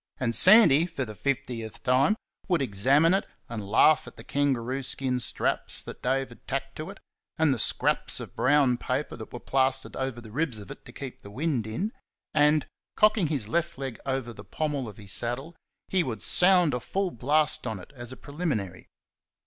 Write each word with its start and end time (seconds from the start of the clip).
And 0.19 0.33
Sandy, 0.33 0.87
for 0.87 1.05
the 1.05 1.13
fiftieth 1.13 1.83
time, 1.83 2.15
would 2.47 2.59
examine 2.59 3.13
it 3.13 3.27
and 3.47 3.63
laugh 3.63 4.07
at 4.07 4.17
the 4.17 4.23
kangaroo 4.23 4.81
skin 4.81 5.19
straps 5.19 5.83
that 5.83 6.01
Dave 6.01 6.29
had 6.29 6.47
tacked 6.47 6.75
to 6.77 6.89
it, 6.89 6.99
and 7.37 7.53
the 7.53 7.59
scraps 7.59 8.19
of 8.19 8.35
brown 8.35 8.77
paper 8.79 9.15
that 9.15 9.31
were 9.31 9.39
plastered 9.39 9.95
over 9.95 10.19
the 10.19 10.31
ribs 10.31 10.57
of 10.57 10.71
it 10.71 10.85
to 10.85 10.91
keep 10.91 11.21
the 11.21 11.29
wind 11.29 11.67
in; 11.67 11.93
and, 12.33 12.65
cocking 12.95 13.27
his 13.27 13.47
left 13.47 13.77
leg 13.77 13.99
over 14.03 14.33
the 14.33 14.43
pommel 14.43 14.89
of 14.89 14.97
his 14.97 15.11
saddle, 15.13 15.55
he 15.87 16.01
would 16.01 16.23
sound 16.23 16.73
a 16.73 16.79
full 16.79 17.11
blast 17.11 17.67
on 17.67 17.77
it 17.77 17.93
as 17.95 18.11
a 18.11 18.17
preliminary. 18.17 18.87